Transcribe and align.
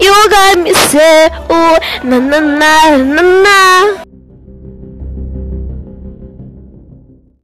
You 0.00 0.14
got 0.30 0.58
me 0.58 0.72
say, 0.88 1.28
oh, 1.50 1.78
na 2.04 2.18
na 2.18 2.38
na 2.40 2.96
na 2.96 3.22
na. 3.44 3.59